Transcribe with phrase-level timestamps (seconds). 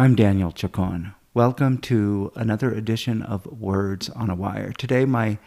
[0.00, 1.16] I'm Daniel Chacon.
[1.34, 4.70] Welcome to another edition of Words on a Wire.
[4.70, 5.38] Today, my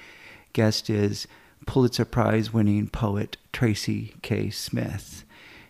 [0.51, 1.25] guest is
[1.65, 4.49] Pulitzer Prize winning poet Tracy K.
[4.49, 5.23] Smith.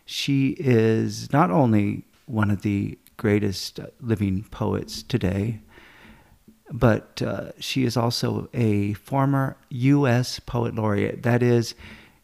[0.03, 5.59] She is not only one of the greatest living poets today,
[6.71, 10.39] but uh, she is also a former U.S.
[10.39, 11.21] Poet Laureate.
[11.21, 11.75] That is,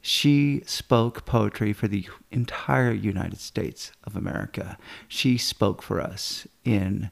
[0.08, 4.78] she spoke poetry for the entire United States of America.
[5.10, 7.12] She spoke for us in,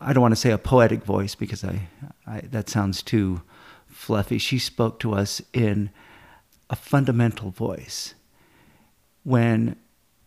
[0.00, 1.88] I don't want to say a poetic voice because I,
[2.26, 3.42] I that sounds too
[3.86, 4.38] fluffy.
[4.38, 5.90] She spoke to us in
[6.68, 8.14] a fundamental voice.
[9.22, 9.76] When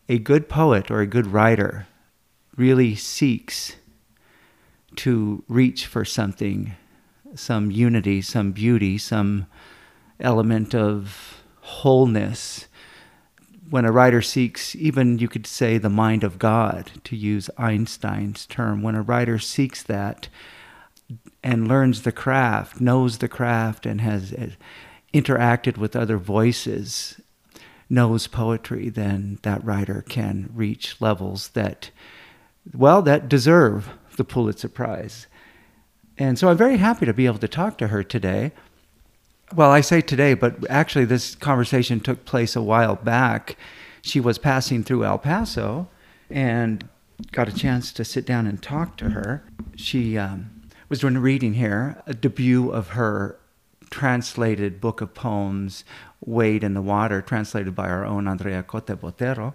[0.07, 1.85] a good poet or a good writer
[2.55, 3.75] really seeks
[4.95, 6.77] to reach for something,
[7.35, 9.47] some unity, some beauty, some
[10.21, 11.38] element of
[11.69, 12.67] wholeness.
[13.69, 18.47] When a writer seeks, even you could say the mind of God, to use Einstein's
[18.47, 20.27] term, when a writer seeks that
[21.43, 24.33] and learns the craft, knows the craft, and has
[25.13, 27.21] interacted with other voices,
[27.89, 31.91] knows poetry, then that writer can reach levels that,
[32.73, 35.27] well, that deserve the Pulitzer Prize.
[36.17, 38.51] And so I'm very happy to be able to talk to her today
[39.55, 43.57] well, I say today, but actually, this conversation took place a while back.
[44.01, 45.87] She was passing through El Paso
[46.29, 46.87] and
[47.31, 49.43] got a chance to sit down and talk to her.
[49.75, 53.39] She um, was doing a reading here, a debut of her
[53.89, 55.83] translated book of poems,
[56.25, 59.53] Wade in the Water, translated by our own Andrea Cote Botero.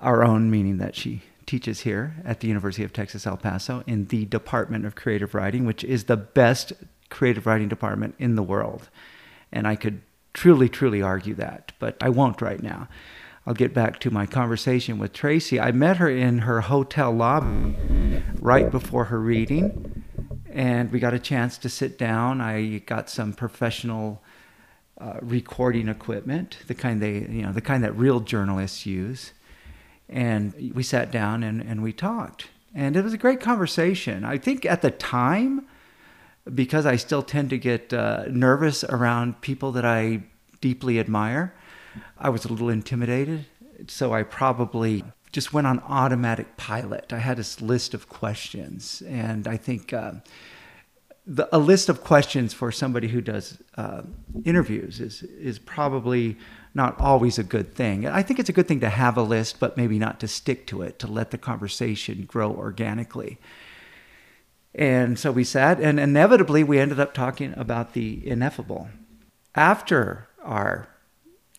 [0.00, 4.06] Our own meaning that she teaches here at the University of Texas El Paso in
[4.06, 6.72] the Department of Creative Writing, which is the best
[7.12, 8.88] creative writing department in the world.
[9.52, 10.00] And I could
[10.32, 12.88] truly, truly argue that, but I won't right now.
[13.46, 15.60] I'll get back to my conversation with Tracy.
[15.60, 17.76] I met her in her hotel lobby
[18.40, 20.04] right before her reading,
[20.50, 22.40] and we got a chance to sit down.
[22.40, 24.22] I got some professional
[24.98, 29.32] uh, recording equipment, the kind they, you know, the kind that real journalists use.
[30.08, 32.48] And we sat down and, and we talked.
[32.74, 34.24] And it was a great conversation.
[34.24, 35.66] I think at the time,
[36.52, 40.24] because I still tend to get uh, nervous around people that I
[40.60, 41.54] deeply admire,
[42.18, 43.46] I was a little intimidated.
[43.88, 47.12] So I probably just went on automatic pilot.
[47.12, 50.12] I had this list of questions, and I think uh,
[51.26, 54.02] the, a list of questions for somebody who does uh,
[54.44, 56.36] interviews is is probably
[56.74, 58.06] not always a good thing.
[58.06, 60.66] I think it's a good thing to have a list, but maybe not to stick
[60.68, 63.38] to it, to let the conversation grow organically.
[64.74, 68.88] And so we sat, and inevitably we ended up talking about the ineffable.
[69.54, 70.88] After our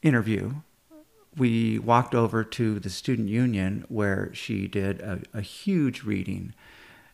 [0.02, 0.56] interview,
[1.38, 6.54] we walked over to the student union where she did a, a huge reading,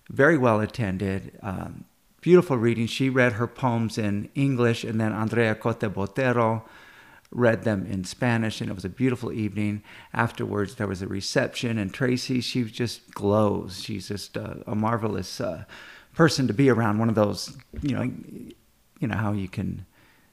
[0.09, 1.85] very well attended, um,
[2.21, 2.87] beautiful reading.
[2.87, 6.63] She read her poems in English, and then Andrea Cote Botero
[7.31, 9.83] read them in Spanish, and it was a beautiful evening.
[10.13, 13.83] Afterwards, there was a reception, and Tracy, she just glows.
[13.83, 15.65] She's just a, a marvelous uh,
[16.13, 16.97] person to be around.
[16.97, 18.11] One of those, you know,
[18.99, 19.85] you know how you can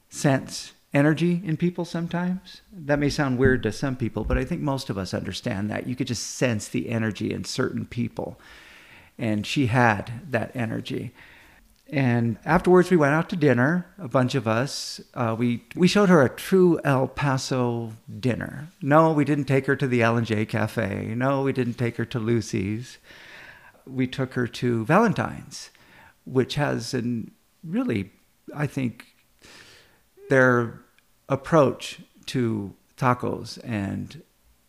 [0.09, 2.63] sense energy in people sometimes.
[2.73, 5.87] That may sound weird to some people, but I think most of us understand that.
[5.87, 8.41] You could just sense the energy in certain people,
[9.19, 11.13] and she had that energy.
[11.89, 13.87] And afterwards, we went out to dinner.
[13.99, 15.01] A bunch of us.
[15.15, 18.69] Uh, we we showed her a true El Paso dinner.
[18.83, 21.15] No, we didn't take her to the L and J Cafe.
[21.17, 22.99] No, we didn't take her to Lucy's.
[23.87, 25.71] We took her to Valentine's,
[26.25, 27.31] which has an
[27.63, 28.11] really,
[28.53, 29.07] I think,
[30.29, 30.81] their
[31.29, 34.23] approach to tacos and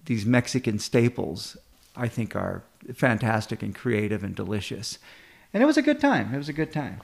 [0.05, 1.57] these Mexican staples,
[1.95, 2.63] I think, are
[2.93, 4.99] fantastic and creative and delicious
[5.57, 6.35] and it was a good time.
[6.35, 7.01] It was a good time.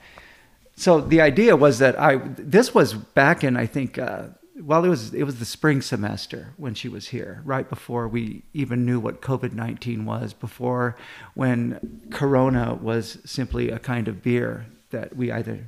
[0.76, 4.26] So the idea was that I this was back in I think uh,
[4.60, 8.42] well it was it was the spring semester when she was here, right before we
[8.52, 10.94] even knew what COVID nineteen was, before
[11.34, 15.66] when Corona was simply a kind of beer that we either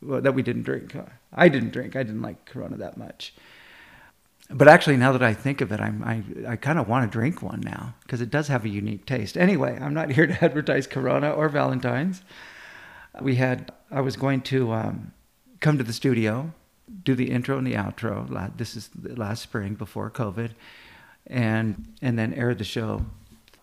[0.00, 0.94] well, that we didn't drink.
[1.32, 1.96] I didn't drink.
[1.96, 3.34] I didn't like Corona that much.
[4.48, 7.12] But actually, now that I think of it, I'm, I, I kind of want to
[7.12, 9.36] drink one now because it does have a unique taste.
[9.36, 12.22] Anyway, I'm not here to advertise Corona or Valentine's.
[13.20, 15.12] We had, I was going to um,
[15.60, 16.52] come to the studio,
[17.02, 18.56] do the intro and the outro.
[18.56, 20.50] This is last spring before COVID,
[21.26, 23.04] and and then air the show.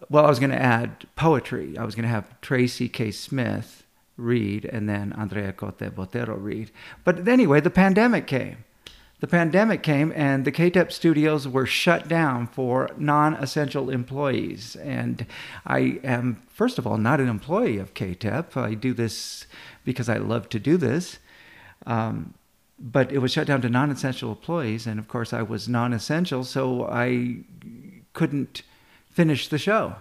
[0.09, 1.77] Well, I was going to add poetry.
[1.77, 3.11] I was going to have Tracy K.
[3.11, 3.83] Smith
[4.17, 6.71] read and then Andrea Cote Botero read.
[7.03, 8.65] But anyway, the pandemic came
[9.23, 14.75] the pandemic came and the KTEP studios were shut down for non essential employees.
[14.75, 15.25] And
[15.65, 18.57] I am, first of all, not an employee of KTEP.
[18.57, 19.47] I do this
[19.85, 21.19] because I love to do this.
[21.85, 22.33] Um,
[22.77, 24.85] but it was shut down to non essential employees.
[24.85, 27.37] And of course, I was non essential, so I
[28.11, 28.63] couldn't
[29.09, 29.95] finish the show.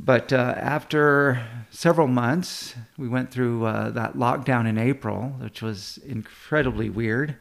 [0.00, 5.98] But uh, after several months, we went through uh, that lockdown in April, which was
[6.06, 7.36] incredibly weird.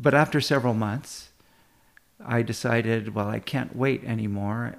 [0.00, 1.30] But after several months,
[2.24, 4.76] I decided, well, I can't wait anymore.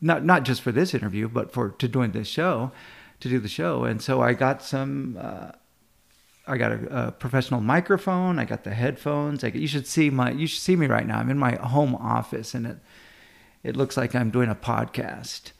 [0.00, 2.72] Not not just for this interview, but for to join this show,
[3.20, 3.84] to do the show.
[3.84, 5.18] And so I got some.
[5.20, 5.52] Uh,
[6.46, 8.38] I got a, a, professional microphone.
[8.38, 9.42] I got the headphones.
[9.42, 10.30] I, you should see my.
[10.30, 11.18] You should see me right now.
[11.18, 12.78] I'm in my home office, and it
[13.62, 15.52] it looks like I'm doing a podcast.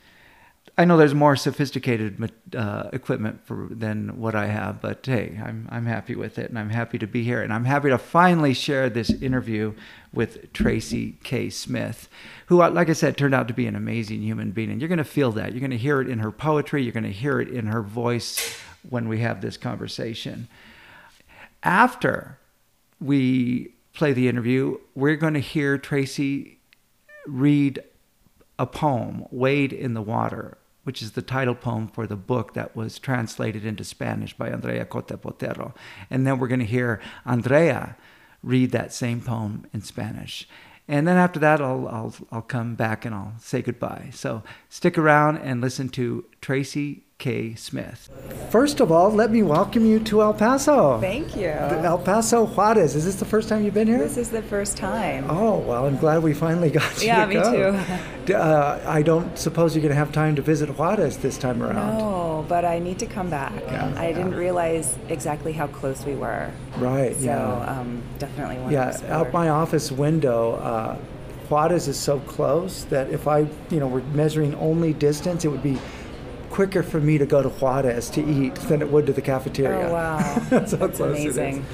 [0.77, 5.69] I know there's more sophisticated uh, equipment for than what I have, but hey, I'm
[5.71, 8.55] I'm happy with it, and I'm happy to be here, and I'm happy to finally
[8.55, 9.75] share this interview
[10.13, 11.49] with Tracy K.
[11.49, 12.09] Smith,
[12.47, 14.89] who, uh, like I said, turned out to be an amazing human being, and you're
[14.89, 15.53] going to feel that.
[15.53, 16.83] You're going to hear it in her poetry.
[16.83, 20.49] You're going to hear it in her voice when we have this conversation.
[21.63, 22.39] After
[23.01, 26.59] we play the interview, we're going to hear Tracy
[27.27, 27.83] read
[28.59, 32.77] a poem, Wade in the Water, which is the title poem for the book that
[32.77, 35.75] was translated into Spanish by Andrea Cote Botero.
[36.11, 37.97] And then we're going to hear Andrea
[38.43, 40.47] read that same poem in Spanish.
[40.87, 44.11] And then after that, I'll, I'll, I'll come back and I'll say goodbye.
[44.13, 47.55] So stick around and listen to Tracy K.
[47.55, 48.11] Smith.
[48.51, 51.01] First of all, let me welcome you to El Paso.
[51.01, 51.49] Thank you.
[51.49, 52.95] El Paso Juarez.
[52.95, 53.97] Is this the first time you've been here?
[53.97, 55.25] This is the first time.
[55.31, 57.83] Oh, well, I'm glad we finally got you yeah, to me go.
[58.27, 58.35] too.
[58.35, 61.97] Uh, I don't suppose you're going to have time to visit Juarez this time around.
[61.97, 63.55] No, but I need to come back.
[63.69, 64.17] Yeah, I yeah.
[64.17, 66.51] didn't realize exactly how close we were.
[66.77, 67.81] Right, So yeah.
[67.81, 69.13] um, definitely want yeah, to explore.
[69.15, 70.99] out my office window, uh,
[71.49, 75.63] Juarez is so close that if I, you know, were measuring only distance, it would
[75.63, 75.79] be
[76.55, 79.89] quicker for me to go to Juarez to eat than it would to the cafeteria.
[79.89, 80.19] Oh, wow.
[80.51, 81.37] That's That's close it is.
[81.37, 81.67] amazing.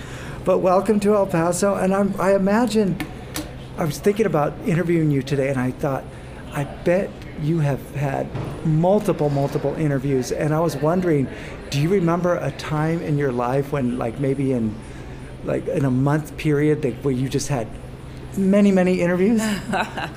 [0.43, 2.97] But welcome to El Paso, and I'm, I imagine
[3.77, 6.03] I was thinking about interviewing you today, and I thought,
[6.55, 7.11] I bet
[7.43, 8.27] you have had
[8.65, 11.29] multiple, multiple interviews, and I was wondering,
[11.69, 14.75] do you remember a time in your life when, like, maybe in
[15.45, 17.67] like in a month period, that, where you just had
[18.37, 19.41] many, many interviews?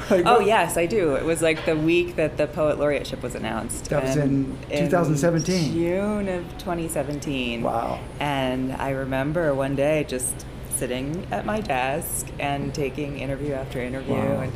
[0.10, 1.16] Like, Oh yes, I do.
[1.16, 3.86] It was like the week that the poet laureateship was announced.
[3.90, 5.74] That was in 2017.
[5.74, 7.62] June of 2017.
[7.64, 8.00] Wow.
[8.20, 10.46] And I remember one day just
[10.76, 14.42] sitting at my desk and taking interview after interview, Wow.
[14.42, 14.54] and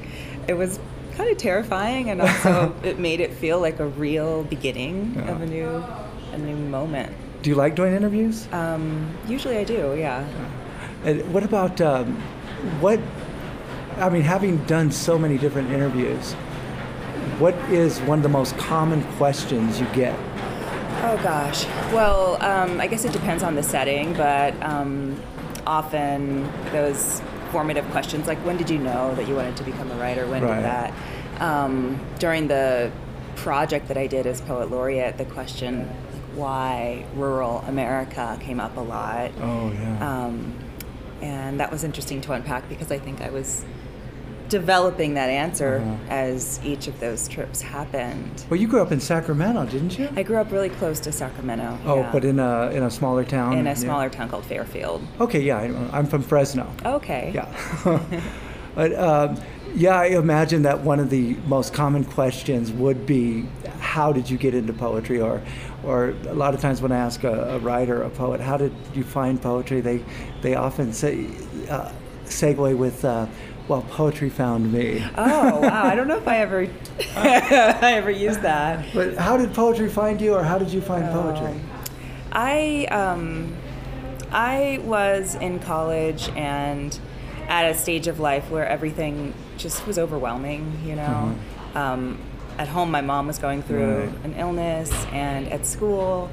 [0.48, 0.80] it was
[1.16, 5.32] kind of terrifying, and also it made it feel like a real beginning Yeah.
[5.32, 5.84] of a new,
[6.34, 7.14] a new moment.
[7.44, 8.48] Do you like doing interviews?
[8.52, 10.28] Um, usually I do, yeah.
[11.06, 12.16] And what about um,
[12.82, 13.00] what?
[14.00, 16.34] I mean, having done so many different interviews,
[17.40, 20.18] what is one of the most common questions you get?
[21.04, 21.66] Oh gosh.
[21.94, 25.20] Well, um, I guess it depends on the setting, but um,
[25.66, 27.22] often those
[27.52, 30.28] formative questions, like when did you know that you wanted to become a writer?
[30.28, 30.56] When Right.
[30.56, 30.94] did that?
[31.40, 32.92] Um, during the
[33.36, 35.86] project that I did as poet laureate, the question
[36.36, 39.32] why rural America came up a lot.
[39.42, 40.26] Oh yeah.
[40.26, 40.54] Um,
[41.22, 43.66] and that was interesting to unpack because I think I was
[44.50, 45.96] developing that answer Uh-huh.
[46.14, 48.44] as each of those trips happened.
[48.50, 50.10] well, you grew up in Sacramento, didn't you?
[50.16, 51.78] I grew up really close to Sacramento.
[51.86, 52.12] oh, yeah.
[52.12, 53.54] but in a in a smaller town.
[53.58, 53.76] in a Yeah.
[53.76, 55.02] smaller town called Fairfield.
[55.20, 55.60] Okay, yeah,
[55.92, 56.66] I'm from Fresno.
[56.86, 57.32] Okay.
[57.34, 57.48] Yeah.
[58.76, 59.40] but um,
[59.76, 63.46] yeah, I imagine that one of the most common questions would be,
[63.80, 65.20] how did you get into poetry?
[65.20, 65.42] Or,
[65.84, 68.74] or a lot of times when I ask a, a writer, a poet, how did
[68.96, 69.82] you find poetry?
[69.82, 70.04] They,
[70.42, 71.28] they often say,
[71.70, 71.92] uh,
[72.26, 73.28] segue with, uh,
[73.68, 75.04] well, poetry found me.
[75.18, 75.86] Oh wow!
[75.86, 76.68] I don't know if I ever,
[77.16, 78.86] I ever used that.
[78.94, 81.52] But how did poetry find you, or how did you find poetry?
[81.52, 81.62] Um,
[82.32, 83.56] I um,
[84.32, 86.98] I was in college and
[87.48, 90.80] at a stage of life where everything just was overwhelming.
[90.86, 91.36] You know,
[91.76, 92.20] um,
[92.58, 94.26] at home my mom was going through Right.
[94.26, 96.30] an illness, and at school.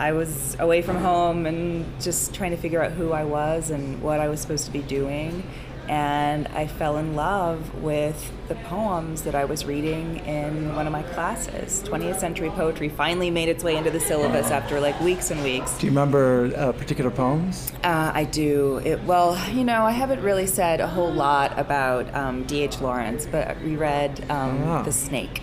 [0.00, 4.00] I was away from home and just trying to figure out who I was and
[4.00, 5.42] what I was supposed to be doing.
[5.88, 10.92] And I fell in love with the poems that I was reading in one of
[10.92, 11.82] my classes.
[11.88, 15.78] 20th century poetry finally made its way into the syllabus after like weeks and weeks.
[15.78, 17.72] Do you remember uh, particular poems?
[17.84, 18.78] Uh, I do.
[18.84, 22.80] It, well, you know, I haven't really said a whole lot about um, D.H.
[22.80, 24.82] Lawrence, but we read um, Ah.
[24.82, 25.42] The Snake.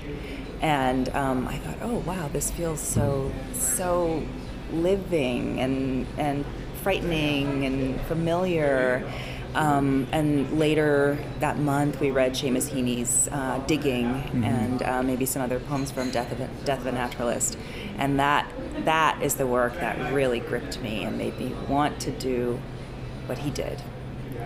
[0.62, 4.24] And um, I thought, oh, wow, this feels so, so
[4.72, 6.46] living and, and
[6.82, 9.04] frightening and familiar.
[9.56, 14.44] Um, and later that month, we read Seamus Heaney's uh, Digging mm-hmm.
[14.44, 17.58] and uh, maybe some other poems from Death of, a, Death of a Naturalist.
[17.98, 18.52] And that,
[18.84, 22.60] that is the work that really gripped me and made me want to do
[23.28, 23.82] what he did.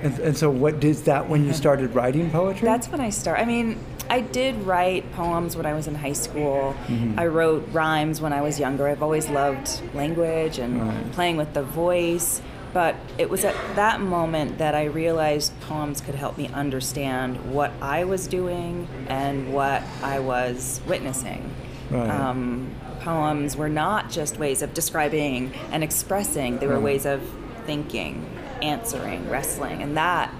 [0.01, 2.65] And, and so, what is that when you started writing poetry?
[2.65, 3.41] That's when I started.
[3.41, 6.75] I mean, I did write poems when I was in high school.
[6.87, 7.19] Mm-hmm.
[7.19, 8.87] I wrote rhymes when I was younger.
[8.87, 11.11] I've always loved language and right.
[11.11, 12.41] playing with the voice.
[12.73, 17.71] But it was at that moment that I realized poems could help me understand what
[17.81, 21.51] I was doing and what I was witnessing.
[21.89, 22.09] Right.
[22.09, 27.21] Um, poems were not just ways of describing and expressing, they were ways of
[27.65, 28.29] thinking,
[28.61, 29.81] answering, wrestling.
[29.81, 30.33] And that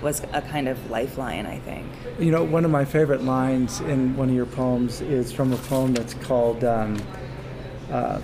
[0.00, 1.86] was a kind of lifeline, I think.
[2.18, 5.56] You know, one of my favorite lines in one of your poems is from a
[5.56, 7.02] poem that's called um,
[7.90, 8.20] uh,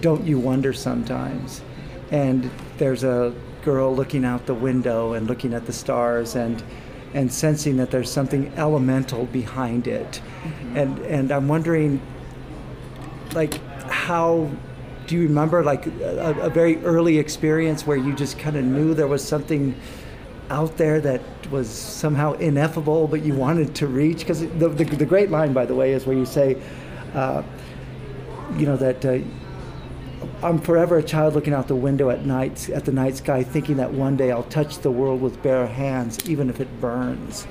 [0.00, 1.62] Don't You Wonder Sometimes?
[2.10, 6.62] And there's a girl looking out the window and looking at the stars and
[7.14, 10.20] and sensing that there's something elemental behind it.
[10.42, 10.76] Mm-hmm.
[10.76, 12.00] And and I'm wondering
[13.32, 14.50] like how
[15.06, 18.94] do you remember like a, a very early experience where you just kind of knew
[18.94, 19.74] there was something
[20.50, 25.04] out there that was somehow ineffable but you wanted to reach because the, the, the,
[25.04, 26.60] great line by the way is where you say
[27.14, 27.42] uh,
[28.56, 29.18] you know that uh,
[30.42, 33.76] I'm forever a child looking out the window at night at the night sky, thinking
[33.78, 37.46] that one day I'll touch the world with bare hands, even if it burns.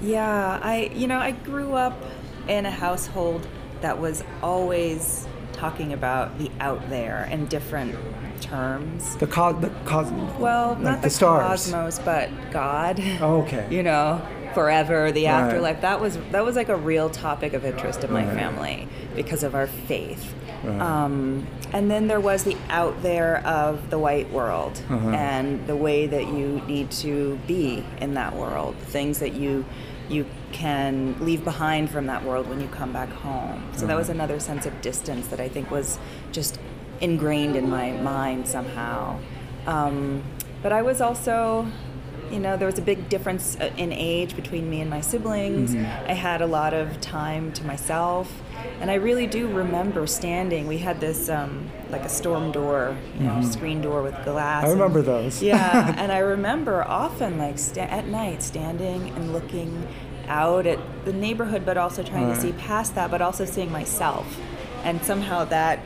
[0.00, 2.02] Yeah, I you know I grew up
[2.48, 3.46] in a household
[3.82, 7.94] that was always talking about the out there in different
[8.40, 9.16] terms.
[9.16, 10.10] The cos, the cos.
[10.38, 11.70] Well, like not the, the stars.
[11.70, 12.98] cosmos, but God.
[13.20, 13.66] Oh, okay.
[13.74, 15.32] you know, forever, the right.
[15.32, 15.82] afterlife.
[15.82, 18.34] That was that was like a real topic of interest in my right.
[18.34, 20.34] family because of our faith.
[20.62, 20.80] Right.
[20.80, 25.10] Um, and then there was the out there of the white world uh-huh.
[25.10, 29.64] and the way that you need to be in that world, things that you
[30.08, 33.62] you can leave behind from that world when you come back home.
[33.72, 33.86] So uh-huh.
[33.86, 34.16] that was uh-huh.
[34.16, 35.98] another sense of distance that I think was
[36.32, 36.58] just
[37.00, 39.18] ingrained in my mind somehow.
[39.66, 40.24] Um,
[40.62, 41.66] but I was also
[42.30, 45.74] you know, there was a big difference uh, in age between me and my siblings.
[45.74, 46.10] Mm-hmm.
[46.10, 48.32] I had a lot of time to myself.
[48.80, 50.66] And I really do remember standing.
[50.66, 53.50] We had this um, like a storm door, you know, mm-hmm.
[53.50, 54.64] screen door with glass.
[54.64, 55.42] I remember and, those.
[55.42, 59.86] yeah, and I remember often like sta- at night standing and looking
[60.28, 62.34] out at the neighborhood, but also trying right.
[62.36, 64.38] to see past that, but also seeing myself,
[64.84, 65.80] and somehow that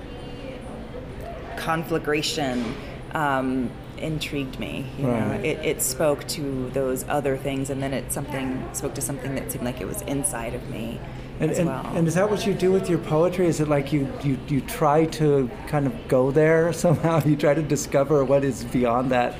[1.57, 2.75] conflagration
[3.14, 4.87] um, intrigued me.
[4.99, 5.21] You right.
[5.21, 9.35] know, it, it spoke to those other things, and then it something spoke to something
[9.35, 11.00] that seemed like it was inside of me.
[11.40, 11.86] And, and, well.
[11.96, 13.46] and, is that what you do with your poetry?
[13.46, 17.24] Is it like you, you, you try to kind of go there somehow?
[17.24, 19.34] You try to discover what is beyond that,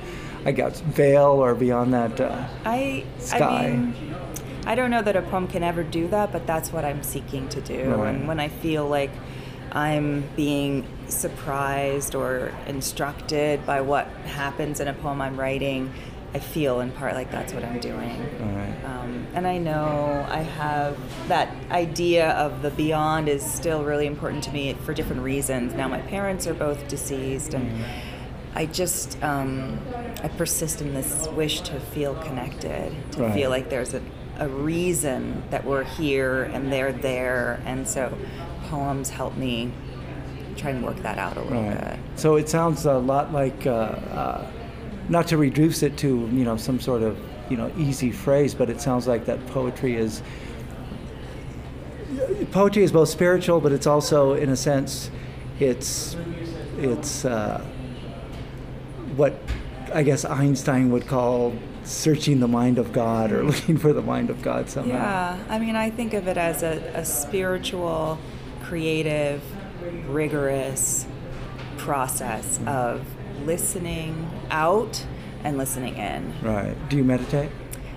[0.45, 3.67] I guess, veil or beyond that uh, I, sky?
[3.67, 4.15] I mean,
[4.67, 7.49] I don't know that a poem can ever do that, but that's what I'm seeking
[7.51, 7.91] to do.
[7.91, 8.15] Right.
[8.15, 9.11] And when I feel like
[9.73, 15.93] I'm being surprised or instructed by what happens in a poem I'm writing,
[16.33, 18.74] I feel in part like that's what I'm doing.
[19.05, 24.45] Um, and I know I have that idea of the beyond is still really important
[24.45, 25.75] to me for different reasons.
[25.75, 27.85] Now my parents are both deceased, and.
[28.57, 29.81] I just um,
[30.23, 33.35] I persist in this wish to feel connected, to right.
[33.35, 34.03] feel like there's a,
[34.39, 38.17] a reason that we're here and they're there, and so
[38.69, 39.73] poems help me
[40.57, 41.97] try and work that out a little right.
[41.97, 41.99] bit.
[42.15, 44.51] So it sounds a lot like, uh, uh,
[45.09, 47.19] not to reduce it to you know some sort of
[47.51, 50.23] you know easy phrase, but it sounds like that poetry is
[52.53, 55.11] poetry is both spiritual, but it's also in a sense
[55.61, 56.17] it's
[56.79, 57.65] it's uh,
[59.17, 59.39] what
[59.93, 64.31] I guess Einstein would call searching the mind of God or looking for the mind
[64.31, 64.93] of God somehow.
[64.93, 68.19] Yeah, I mean, I think of it as a, a spiritual
[68.63, 69.43] creative,
[70.09, 71.07] rigorous
[71.77, 73.05] process of
[73.45, 75.05] listening out
[75.45, 76.35] and listening in.
[76.43, 76.75] Right.
[76.89, 77.51] Do you meditate?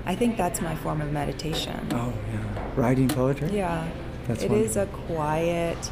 [0.05, 1.87] I think that's my form of meditation.
[1.91, 2.63] Oh, yeah.
[2.75, 3.49] Writing poetry?
[3.51, 3.89] Yeah.
[4.27, 4.69] That's it wonderful.
[4.69, 5.91] is a quiet,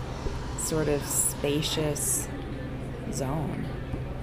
[0.59, 2.27] sort of spacious
[3.11, 3.65] zone.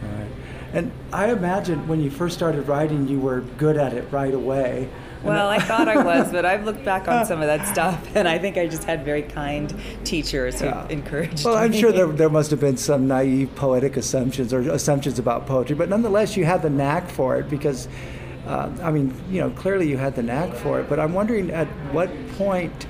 [0.03, 0.31] Right.
[0.75, 4.89] And I imagine when you first started writing, you were good at it right away.
[5.25, 8.27] Well, I thought I was, but I've looked back on some of that stuff, and
[8.27, 9.73] I think I just had very kind
[10.05, 10.89] teachers who yeah.
[10.89, 11.61] encouraged well, me.
[11.61, 15.77] I'm sure there, there must have been some naive poetic assumptions or assumptions about poetry,
[15.77, 17.89] but nonetheless, you had the knack for it because,
[18.47, 20.89] uh, I mean, you know, clearly you had the knack for it.
[20.89, 22.87] But I'm wondering at what point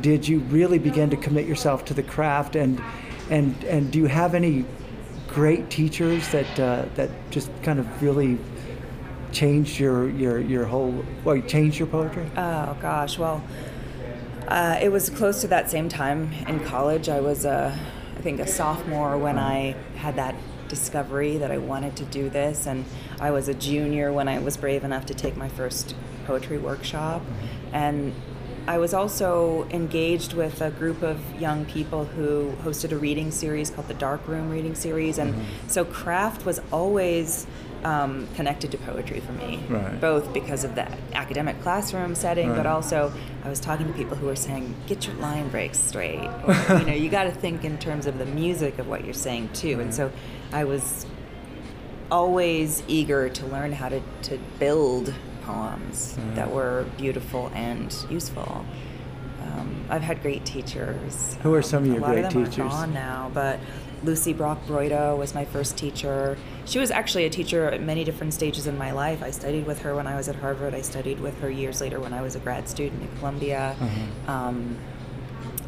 [0.00, 2.80] did you really begin to commit yourself to the craft, and
[3.30, 4.64] and and do you have any
[5.28, 8.38] great teachers that uh, that just kind of really
[9.32, 11.04] changed your your your whole?
[11.24, 12.26] Well, you changed your poetry.
[12.36, 13.42] Oh gosh, well,
[14.48, 17.08] uh, it was close to that same time in college.
[17.08, 17.78] I was a,
[18.16, 20.34] I think a sophomore when I had that
[20.68, 22.84] discovery that I wanted to do this, and
[23.20, 25.94] I was a junior when I was brave enough to take my first
[26.26, 27.22] poetry workshop,
[27.72, 28.14] and
[28.66, 33.70] I was also engaged with a group of young people who hosted a reading series
[33.70, 35.68] called the Dark Room Reading Series, and mm-hmm.
[35.68, 37.46] so craft was always
[37.84, 40.00] um, connected to poetry for me, right.
[40.00, 42.56] both because of the academic classroom setting, right.
[42.56, 43.12] but also
[43.44, 46.86] I was talking to people who were saying, "Get your line breaks straight," or, you
[46.86, 49.80] know, you got to think in terms of the music of what you're saying too,
[49.80, 50.10] and so
[50.52, 51.06] I was
[52.10, 58.64] always eager to learn how to, to build poems that were beautiful and useful.
[59.40, 61.36] Um, I've had great teachers.
[61.42, 62.72] Who are some um, of your great of them teachers?
[62.88, 63.58] Now, but
[64.04, 66.36] Lucie Brock-Broido was my first teacher.
[66.64, 69.22] She was actually a teacher at many different stages in my life.
[69.22, 70.74] I studied with her when I was at Harvard.
[70.74, 73.76] I studied with her years later when I was a grad student at Columbia.
[73.78, 74.30] Mm-hmm.
[74.30, 74.78] Um,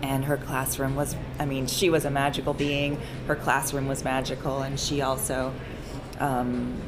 [0.03, 3.01] and her classroom was, I mean, she was a magical being.
[3.27, 5.53] Her classroom was magical, and she also
[6.19, 6.81] um,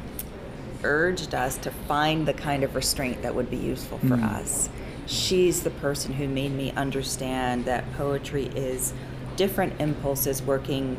[0.83, 4.23] urged us to find the kind of restraint that would be useful for mm.
[4.23, 4.69] us.
[5.07, 8.93] She's the person who made me understand that poetry is
[9.35, 10.97] different impulses working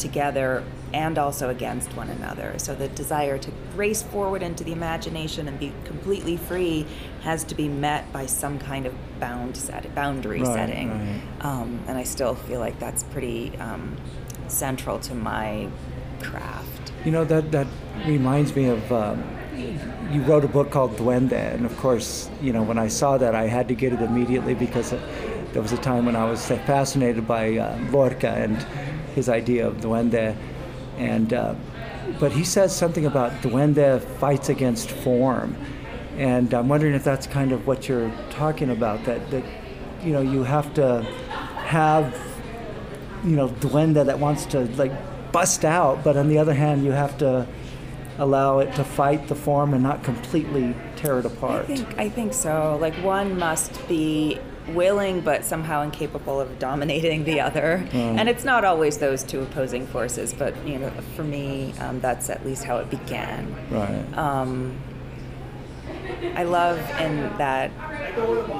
[0.00, 2.58] together and also against one another.
[2.58, 6.86] So the desire to race forward into the imagination and be completely free
[7.22, 10.90] has to be met by some kind of bound set, boundary right, setting.
[10.90, 11.44] Right.
[11.44, 13.96] Um, and I still feel like that's pretty um,
[14.48, 15.68] central to my
[16.20, 16.92] craft.
[17.04, 17.66] You know that that
[18.06, 18.92] reminds me of.
[18.92, 19.36] Um,
[20.10, 23.34] you wrote a book called Duende, and of course, you know when I saw that,
[23.34, 24.90] I had to get it immediately because
[25.52, 28.56] there was a time when I was fascinated by uh, Lorca and
[29.20, 30.34] his idea of Duende,
[30.96, 31.54] and uh,
[32.18, 35.54] but he says something about Duende fights against form,
[36.16, 39.04] and I'm wondering if that's kind of what you're talking about.
[39.04, 39.44] That that
[40.02, 41.02] you know you have to
[41.78, 42.04] have
[43.24, 44.92] you know Duende that wants to like
[45.32, 47.46] bust out, but on the other hand, you have to
[48.18, 51.64] allow it to fight the form and not completely tear it apart.
[51.64, 52.78] I think I think so.
[52.80, 54.38] Like one must be
[54.74, 57.86] willing but somehow incapable of dominating the other.
[57.90, 58.18] Mm.
[58.18, 62.30] And it's not always those two opposing forces, but you know, for me, um, that's
[62.30, 63.54] at least how it began.
[63.70, 64.18] Right.
[64.18, 64.80] Um,
[66.34, 67.70] I love in that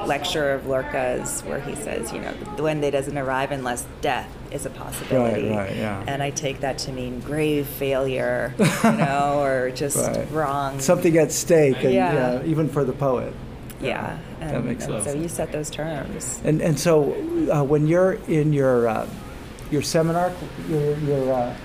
[0.07, 4.67] lecture of Lorca's where he says, you know, the Duende doesn't arrive unless death is
[4.67, 5.49] a possibility.
[5.49, 6.05] Right, right, yeah.
[6.07, 10.31] And I take that to mean grave failure, you know, or just right.
[10.31, 10.81] wrong.
[10.81, 12.41] Something at stake, and, yeah.
[12.41, 12.45] yeah.
[12.45, 13.35] even for the poet.
[13.81, 15.05] Yeah, and, that makes sense.
[15.05, 16.41] So you set those terms.
[16.45, 17.13] And and so
[17.53, 19.09] uh, when you're in your uh,
[19.71, 20.33] your seminar,
[20.69, 21.57] your, your uh,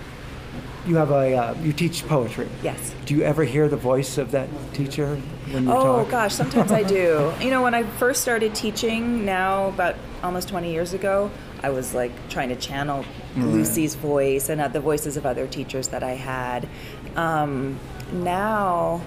[0.85, 2.47] you have a uh, you teach poetry.
[2.63, 2.93] Yes.
[3.05, 5.15] Do you ever hear the voice of that teacher
[5.51, 6.09] when you oh, talk?
[6.09, 7.33] gosh, sometimes I do.
[7.41, 11.29] You know, when I first started teaching, now about almost 20 years ago,
[11.61, 13.45] I was like trying to channel right.
[13.45, 16.67] Lucie's voice and the voices of other teachers that I had.
[17.15, 17.79] Um,
[18.11, 19.01] now,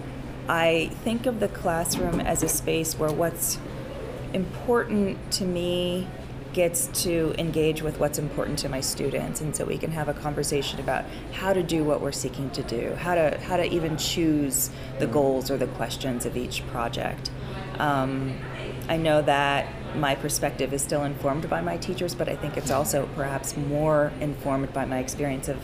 [0.48, 3.58] I think of the classroom as a space where what's
[4.32, 6.08] important to me
[6.52, 10.14] gets to engage with what's important to my students and so we can have a
[10.14, 13.96] conversation about how to do what we're seeking to do how to how to even
[13.96, 17.30] choose the goals or the questions of each project
[17.78, 18.34] um,
[18.88, 22.70] i know that my perspective is still informed by my teachers but i think it's
[22.70, 25.58] also perhaps more informed by my experience of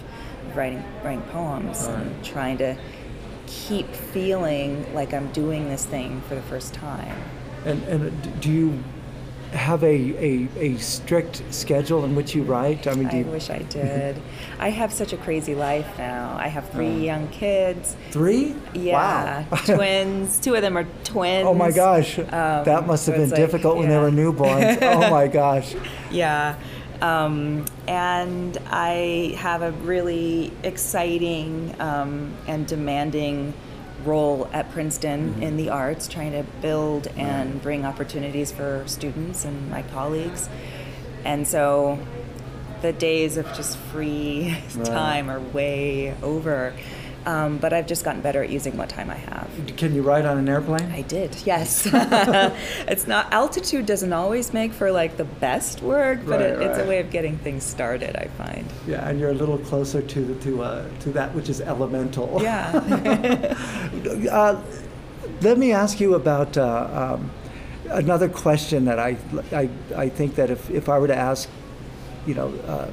[0.55, 1.99] writing writing poems right.
[1.99, 2.77] and trying to
[3.47, 7.17] keep feeling like i'm doing this thing for the first time
[7.65, 8.83] and, and do you
[9.55, 12.87] have a, a, a strict schedule in which you write?
[12.87, 13.25] I mean, I you...
[13.25, 14.21] wish I did.
[14.59, 16.37] I have such a crazy life now.
[16.39, 17.97] I have three uh, young kids.
[18.11, 18.55] Three?
[18.75, 19.57] Yeah, wow.
[19.65, 20.39] twins.
[20.41, 21.47] Two of them are twins.
[21.47, 24.01] Oh my gosh, um, that must have so been difficult like, when yeah.
[24.01, 24.79] they were newborns.
[24.83, 25.75] oh my gosh.
[26.11, 26.57] Yeah.
[27.05, 33.53] Um, and I have a really exciting um, and demanding
[34.07, 35.43] role at Princeton mm-hmm.
[35.43, 40.49] in the arts, trying to build and bring opportunities for students and my colleagues.
[41.27, 41.99] And so
[42.81, 44.87] the days of just free right.
[44.87, 46.73] time are way over.
[47.27, 49.49] Um, but I've just gotten better at using what time I have.
[49.77, 50.91] Can you ride on an airplane?
[50.93, 51.89] I did, yes.
[51.93, 56.71] it's not altitude doesn't always make for like the best work, but right, it, right.
[56.71, 58.17] it's a way of getting things started.
[58.17, 58.67] I find.
[58.87, 62.41] Yeah, and you're a little closer to to uh, to that which is elemental.
[62.43, 62.73] Yeah.
[64.31, 64.63] uh,
[65.41, 66.57] let me ask you about.
[66.59, 67.31] Uh, um,
[67.91, 69.17] another question that I,
[69.53, 71.49] I, I think that if, if I were to ask,
[72.27, 72.91] you know, uh,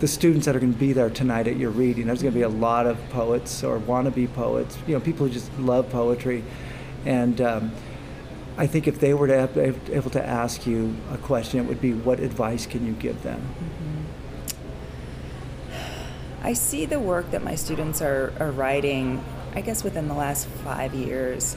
[0.00, 2.06] the students that are going to be there tonight at your reading.
[2.06, 5.32] There's going to be a lot of poets or wannabe poets, you know, people who
[5.32, 6.44] just love poetry.
[7.06, 7.72] And um,
[8.58, 11.80] I think if they were to be able to ask you a question, it would
[11.80, 13.40] be, what advice can you give them?
[13.40, 13.86] Mm-hmm.
[16.42, 20.46] I see the work that my students are, are writing, I guess within the last
[20.46, 21.56] five years,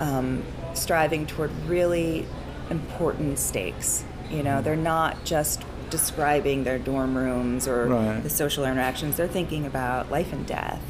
[0.00, 0.42] um,
[0.74, 2.26] striving toward really
[2.68, 4.04] important stakes.
[4.30, 8.22] You know, they're not just describing their dorm rooms or right.
[8.22, 9.16] the social interactions.
[9.16, 10.82] They're thinking about life and death.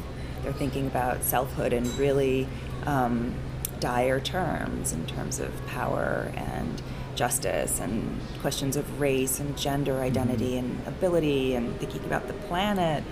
[0.43, 2.47] They're thinking about selfhood in really
[2.85, 3.33] um,
[3.79, 6.81] dire terms, in terms of power and
[7.15, 10.03] justice and questions of race and gender mm-hmm.
[10.03, 10.77] identity mm-hmm.
[10.77, 13.03] and ability and thinking about the planet.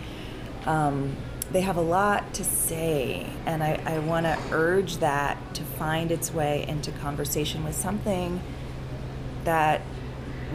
[0.66, 1.16] Um,
[1.52, 6.12] they have a lot to say, and I, I want to urge that to find
[6.12, 8.42] its way into conversation with something
[9.44, 9.82] that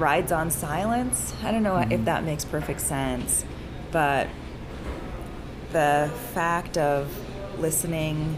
[0.00, 1.34] rides on silence.
[1.42, 1.92] I don't know mm-hmm.
[1.92, 3.44] if that makes perfect sense,
[3.92, 4.28] but
[5.72, 7.14] the fact of
[7.58, 8.36] listening,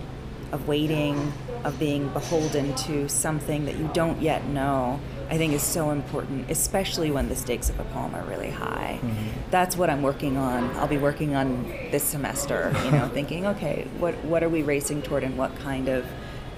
[0.50, 1.32] of waiting,
[1.64, 6.50] of being beholden to something that you don't yet know, I think is so important,
[6.50, 8.98] especially when the stakes of a poem are really high.
[9.00, 9.50] Mm-hmm.
[9.50, 10.68] That's what I'm working on.
[10.76, 15.02] I'll be working on this semester, you know, thinking, okay, what, what are we racing
[15.02, 16.04] toward and what kind of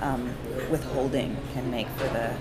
[0.01, 0.35] um,
[0.71, 2.35] withholding can make for the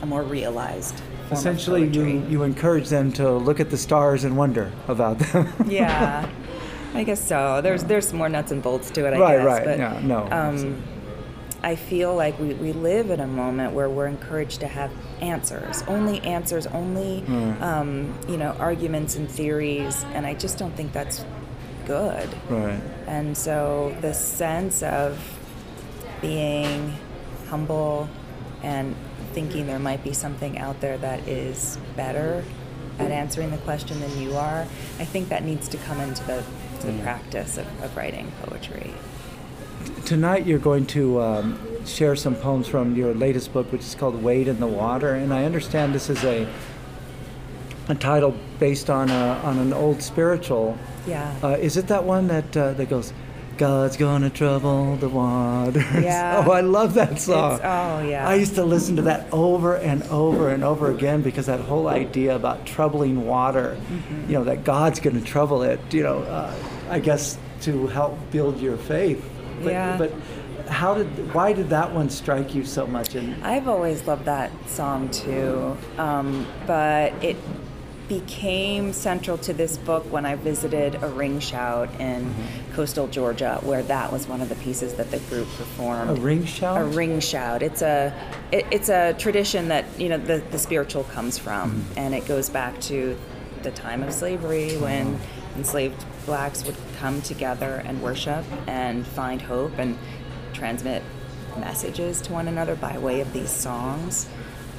[0.00, 4.72] a more realized essentially you you encourage them to look at the stars and wonder
[4.88, 5.52] about them.
[5.66, 6.28] yeah,
[6.94, 7.60] I guess so.
[7.62, 9.14] There's there's more nuts and bolts to it.
[9.14, 9.78] I right, guess, right, right.
[9.78, 10.28] Yeah, no.
[10.30, 10.82] Um,
[11.62, 15.82] I feel like we, we live in a moment where we're encouraged to have answers,
[15.88, 17.60] only answers, only mm.
[17.62, 21.24] um, you know arguments and theories, and I just don't think that's
[21.86, 22.28] good.
[22.48, 22.80] Right.
[23.06, 25.18] And so the sense of
[26.20, 26.94] being
[27.48, 28.08] humble
[28.62, 28.94] and
[29.32, 32.44] thinking there might be something out there that is better
[32.98, 34.62] at answering the question than you are,
[34.98, 36.44] I think that needs to come into the,
[36.80, 37.02] to the mm.
[37.02, 38.92] practice of, of, writing poetry.
[40.04, 44.22] Tonight, you're going to um, share some poems from your latest book, which is called
[44.22, 45.14] Wade in the Water.
[45.14, 46.48] And I understand this is a,
[47.88, 50.78] a title based on, a, on an old spiritual.
[51.06, 51.34] Yeah.
[51.42, 53.12] Uh, is it that one that, uh, that goes,
[53.58, 55.82] God's gonna trouble the waters.
[56.02, 56.44] Yeah.
[56.46, 57.54] oh, I love that song.
[57.54, 58.28] It's, oh, yeah.
[58.28, 61.88] I used to listen to that over and over and over again because that whole
[61.88, 64.30] idea about troubling water, mm-hmm.
[64.30, 66.54] you know, that God's gonna trouble it, you know, uh,
[66.90, 69.24] I guess to help build your faith.
[69.62, 69.96] But, yeah.
[69.96, 70.12] But
[70.68, 73.14] how did, why did that one strike you so much?
[73.14, 77.36] And I've always loved that song too, um, but it
[78.08, 82.74] became central to this book when I visited a ring shout in mm-hmm.
[82.74, 86.10] coastal Georgia, where that was one of the pieces that the group performed.
[86.10, 86.80] A ring shout.
[86.80, 87.62] A ring shout.
[87.62, 88.12] It's a
[88.52, 91.98] it, it's a tradition that you know the the spiritual comes from, mm-hmm.
[91.98, 93.16] and it goes back to
[93.62, 95.58] the time of slavery when mm-hmm.
[95.58, 99.98] enslaved blacks would come together and worship and find hope and
[100.52, 101.02] transmit
[101.58, 104.28] messages to one another by way of these songs.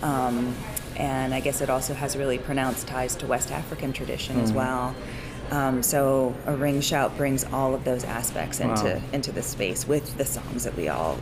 [0.02, 0.56] Um,
[0.98, 4.44] and I guess it also has really pronounced ties to West African tradition mm.
[4.44, 4.96] as well.
[5.52, 9.02] Um, so a ring shout brings all of those aspects into wow.
[9.14, 11.20] into the space with the songs that we all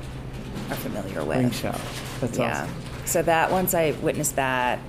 [0.70, 1.40] are familiar with.
[1.40, 1.82] Ring shout,
[2.22, 2.64] that's yeah.
[2.64, 2.76] Awesome.
[3.06, 4.80] So that once I witnessed that,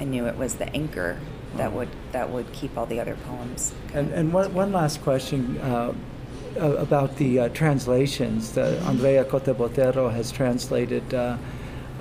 [0.00, 1.18] I knew it was the anchor
[1.56, 3.72] that would that would keep all the other poems.
[3.94, 5.58] And, and one, one last question.
[5.58, 5.94] Uh,
[6.56, 11.36] about the uh, translations, the Andrea Cote Botero has translated uh,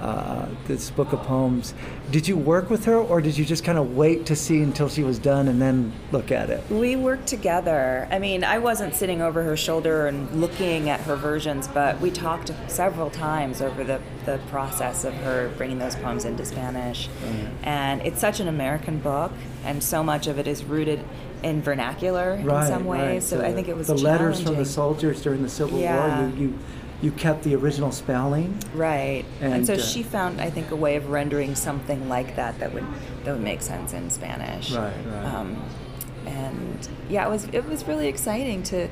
[0.01, 1.73] uh, this book of poems.
[2.11, 4.89] Did you work with her, or did you just kind of wait to see until
[4.89, 6.63] she was done and then look at it?
[6.69, 8.07] We worked together.
[8.11, 12.11] I mean, I wasn't sitting over her shoulder and looking at her versions, but we
[12.11, 17.07] talked several times over the, the process of her bringing those poems into Spanish.
[17.07, 17.65] Mm-hmm.
[17.65, 19.31] And it's such an American book,
[19.63, 21.03] and so much of it is rooted
[21.43, 22.99] in vernacular right, in some ways.
[23.01, 23.23] Right.
[23.23, 26.21] So I think it was the letters from the soldiers during the Civil yeah.
[26.21, 26.29] War.
[26.29, 26.59] You, you
[27.01, 28.61] you kept the original spelling.
[28.73, 29.23] Right.
[29.41, 32.59] And, and so uh, she found, I think, a way of rendering something like that
[32.59, 32.85] that would
[33.23, 34.71] that would make sense in Spanish.
[34.71, 34.93] Right.
[35.05, 35.25] Right.
[35.25, 35.63] Um,
[36.25, 38.89] and yeah, it was it was really exciting to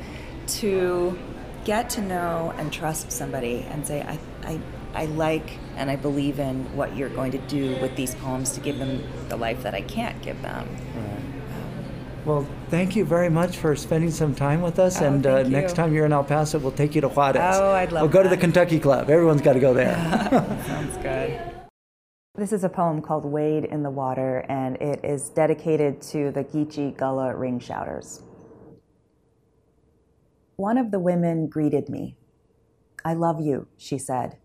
[0.47, 1.19] to
[1.65, 4.59] get to know and trust somebody and say I I
[4.93, 8.61] I like and I believe in what you're going to do with these poems to
[8.61, 10.67] give them the life that I can't give them.
[10.95, 11.16] Right.
[12.27, 15.01] Well, thank you very much for spending some time with us.
[15.01, 17.37] Oh, and uh, next time you're in El Paso, we'll take you to Juarez.
[17.41, 18.23] Oh, I'd love We'll go that.
[18.23, 19.09] to the Kentucky Club.
[19.09, 19.95] Everyone's got to go there.
[20.67, 21.39] Sounds good.
[22.35, 26.43] This is a poem called Wade in the Water, and it is dedicated to the
[26.43, 28.21] Geechee Gullah ring shouters.
[30.57, 32.17] One of the women greeted me.
[33.05, 34.37] I love you, she said.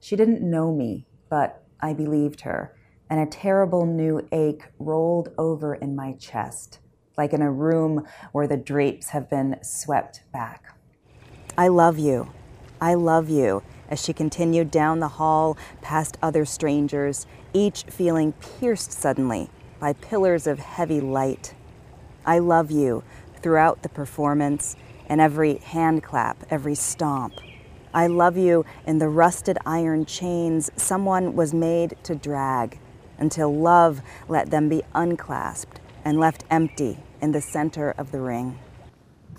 [0.00, 2.74] She didn't know me, but I believed her
[3.08, 6.78] and a terrible new ache rolled over in my chest,
[7.16, 10.74] like in a room where the drapes have been swept back.
[11.56, 12.30] I love you.
[12.80, 18.90] I love you, as she continued down the hall past other strangers, each feeling pierced
[18.90, 21.54] suddenly by pillars of heavy light.
[22.24, 23.04] I love you
[23.40, 27.34] throughout the performance and every hand clap, every stomp.
[27.92, 32.78] I love you in the rusted iron chains someone was made to drag
[33.18, 38.58] until love let them be unclasped and left empty in the center of the ring.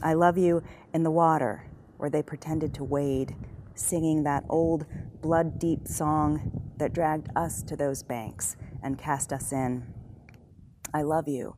[0.01, 3.35] I love you in the water where they pretended to wade,
[3.75, 4.85] singing that old
[5.21, 9.85] blood deep song that dragged us to those banks and cast us in.
[10.93, 11.55] I love you,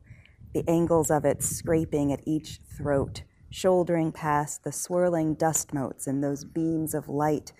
[0.54, 6.22] the angles of it scraping at each throat shouldering past the swirling dust motes and
[6.22, 7.52] those beams of light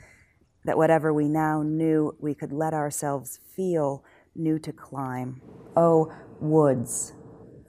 [0.65, 4.05] that whatever we now knew we could let ourselves feel
[4.35, 5.41] knew to climb.
[5.75, 7.15] Oh, woods.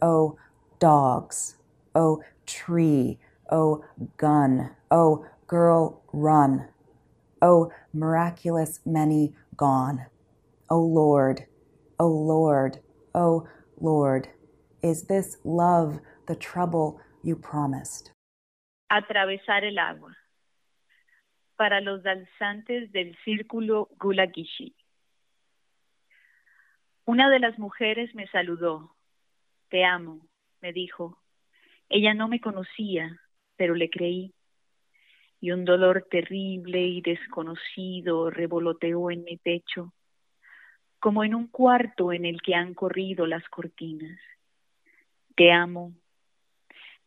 [0.01, 0.38] Oh,
[0.79, 1.55] dogs.
[1.95, 3.19] Oh, tree.
[3.51, 3.83] Oh,
[4.17, 4.71] gun.
[4.91, 6.67] Oh, girl, run.
[7.41, 10.05] Oh, miraculous many gone.
[10.69, 11.45] Oh, Lord.
[11.99, 12.79] Oh, Lord.
[13.15, 13.47] Oh,
[13.79, 14.29] Lord.
[14.81, 18.12] Is this love the trouble you promised?
[18.91, 20.15] Atravesar el agua.
[21.57, 24.73] Para los danzantes del círculo Gullah Geechee.
[27.07, 28.96] Una de las mujeres me saludó.
[29.69, 30.27] Te amo,
[30.62, 31.17] me dijo.
[31.89, 33.19] Ella no me conocía,
[33.56, 34.34] pero le creí.
[35.39, 39.93] Y un dolor terrible y desconocido revoloteó en mi pecho,
[40.99, 44.19] como en un cuarto en el que han corrido las cortinas.
[45.36, 45.93] Te amo,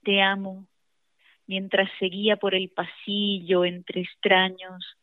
[0.03, 0.67] te amo,
[1.47, 4.97] mientras seguía por el pasillo entre extraños,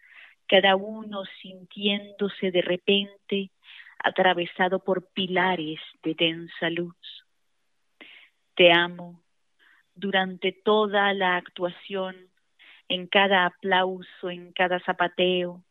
[0.47, 3.51] cada uno sintiéndose de repente
[3.99, 7.16] atravesado por pilares de densa luz.
[8.57, 9.21] Te amo
[9.93, 12.15] durante toda la actuación,
[12.89, 15.63] en cada aplauso, en cada zapateo.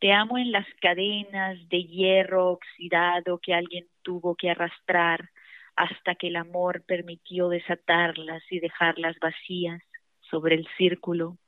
[0.00, 5.30] Te amo en las cadenas de hierro oxidado que alguien tuvo que arrastrar
[5.76, 9.80] hasta que el amor permitió desatarlas y dejarlas vacías
[10.22, 11.38] sobre el círculo.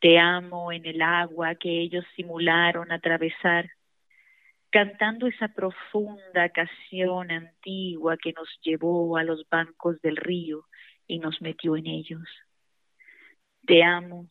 [0.00, 3.70] Te amo en el agua que ellos simularon atravesar,
[4.70, 10.64] cantando esa profunda canción antigua que nos llevó a los bancos del río
[11.06, 12.28] y nos metió en ellos.
[13.66, 14.28] Te amo,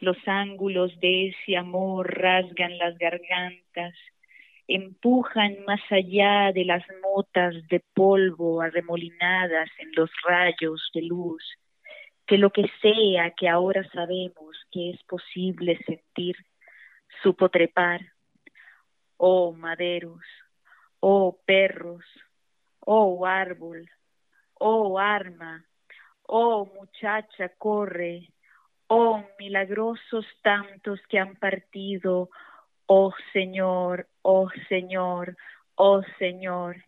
[0.00, 3.94] los ángulos de ese amor rasgan las gargantas
[4.66, 11.42] empujan más allá de las motas de polvo arremolinadas en los rayos de luz,
[12.26, 16.36] que lo que sea que ahora sabemos que es posible sentir,
[17.22, 18.00] supo trepar.
[19.26, 20.20] Oh maderos,
[21.00, 22.04] oh perros,
[22.80, 23.88] oh árbol,
[24.60, 25.64] oh arma,
[26.28, 28.28] oh muchacha corre,
[28.88, 32.28] oh milagrosos tantos que han partido,
[32.84, 35.38] oh Señor, oh Señor,
[35.76, 36.84] oh Señor,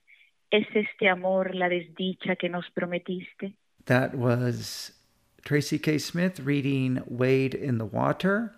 [0.51, 3.55] ¿es este amor la desdicha que nos prometiste?
[3.87, 4.93] That was
[5.43, 5.97] Tracy K.
[5.97, 8.53] Smith reading Wade in the Water,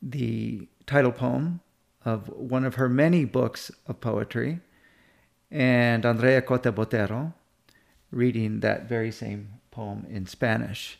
[0.00, 1.62] the title poem
[2.06, 4.60] of one of her many books of poetry,
[5.50, 7.34] and Andrea Cote Botero
[8.10, 10.98] reading that very same poem in Spanish.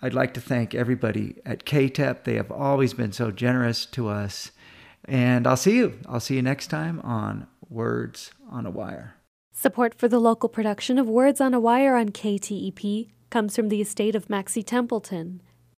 [0.00, 2.24] I'd like to thank everybody at KTEP.
[2.24, 4.52] They have always been so generous to us.
[5.06, 5.98] And I'll see you.
[6.08, 9.16] I'll see you next time on Words on a Wire.
[9.52, 13.80] Support for the local production of Words on a Wire on KTEP comes from the
[13.80, 15.42] estate of Maxie Templeton